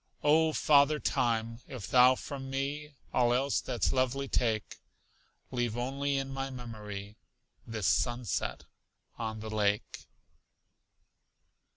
Oh, 0.23 0.51
Father 0.51 0.97
Time, 0.99 1.59
if 1.67 1.87
thou 1.87 2.15
from 2.15 2.49
me 2.49 2.95
All 3.13 3.35
else 3.35 3.61
that's 3.61 3.93
lovely 3.93 4.27
take, 4.27 4.77
Leave 5.51 5.77
only 5.77 6.17
in 6.17 6.29
my 6.33 6.49
memory 6.49 7.17
This 7.67 7.85
sunset 7.85 8.65
on 9.19 9.41
the 9.41 9.51
lake. 9.51 10.07